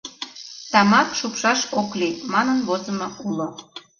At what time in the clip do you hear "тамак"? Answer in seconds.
0.71-1.09